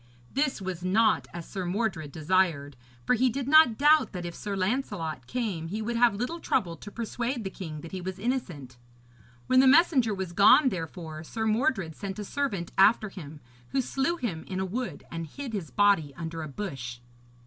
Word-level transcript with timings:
This 0.33 0.59
was 0.63 0.83
not 0.83 1.27
as 1.31 1.47
Sir 1.47 1.63
Mordred 1.63 2.11
desired; 2.11 2.75
for 3.05 3.13
he 3.13 3.29
did 3.29 3.47
not 3.47 3.77
doubt 3.77 4.13
that 4.13 4.25
if 4.25 4.33
Sir 4.33 4.55
Lancelot 4.55 5.27
came 5.27 5.67
he 5.67 5.79
would 5.79 5.95
have 5.95 6.15
little 6.15 6.39
trouble 6.39 6.75
to 6.75 6.89
persuade 6.89 7.43
the 7.43 7.51
king 7.51 7.81
that 7.81 7.91
he 7.91 8.01
was 8.01 8.17
innocent. 8.17 8.77
When 9.45 9.59
the 9.59 9.67
messenger 9.67 10.15
was 10.15 10.33
gone, 10.33 10.69
therefore, 10.69 11.23
Sir 11.23 11.45
Mordred 11.45 11.95
sent 11.95 12.17
a 12.17 12.23
servant 12.23 12.71
after 12.79 13.09
him, 13.09 13.41
who 13.73 13.79
slew 13.81 14.17
him 14.17 14.43
in 14.47 14.59
a 14.59 14.65
wood 14.65 15.03
and 15.11 15.27
hid 15.27 15.53
his 15.53 15.69
body 15.69 16.15
under 16.15 16.41
a 16.41 16.47
bush. 16.49 16.97